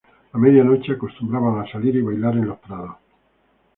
[0.35, 2.95] A medianoche, acostumbraban salir y bailar en los prados.